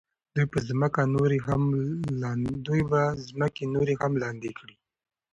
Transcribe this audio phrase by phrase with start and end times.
[0.33, 0.59] دوی به
[3.27, 4.75] ځمکې نورې هم لاندې کړي.